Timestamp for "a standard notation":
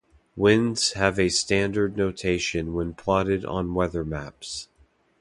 1.19-2.73